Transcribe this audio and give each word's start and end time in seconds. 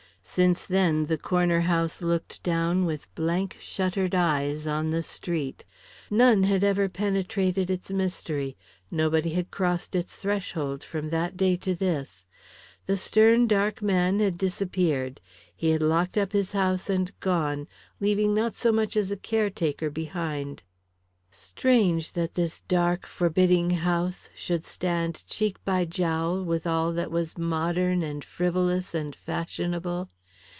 Since 0.23 0.65
then 0.67 1.07
the 1.07 1.17
Corner 1.17 1.61
House 1.61 2.01
looked 2.03 2.41
down 2.43 2.85
with 2.85 3.13
blank 3.15 3.57
shuttered 3.59 4.13
eyes 4.15 4.67
on 4.67 4.91
the 4.91 5.01
street. 5.01 5.65
None 6.11 6.43
had 6.43 6.63
ever 6.63 6.87
penetrated 6.87 7.69
its 7.71 7.91
mystery, 7.91 8.55
nobody 8.91 9.31
had 9.31 9.51
crossed 9.51 9.95
its 9.95 10.15
threshold 10.15 10.83
from 10.83 11.09
that 11.09 11.35
day 11.35 11.57
to 11.57 11.73
this. 11.75 12.25
The 12.85 12.95
stern 12.97 13.47
dark 13.47 13.81
man 13.81 14.19
had 14.19 14.37
disappeared; 14.37 15.19
he 15.55 15.71
had 15.71 15.81
locked 15.81 16.17
up 16.17 16.31
his 16.33 16.51
house 16.51 16.87
and 16.87 17.11
gone, 17.19 17.67
leaving 17.99 18.33
not 18.33 18.55
so 18.55 18.71
much 18.71 18.95
as 18.95 19.09
a 19.11 19.17
caretaker 19.17 19.89
behind. 19.89 20.61
Strange 21.33 22.11
that 22.11 22.35
this 22.35 22.61
dark, 22.67 23.05
forbidding 23.05 23.69
house 23.69 24.29
should 24.35 24.65
stand 24.65 25.23
cheek 25.27 25.55
by 25.63 25.85
jowl 25.85 26.43
with 26.43 26.67
all 26.67 26.91
that 26.91 27.11
was 27.11 27.37
modern 27.37 28.03
and 28.03 28.23
frivolous 28.23 28.93
and 28.93 29.15
fashionable. 29.15 30.09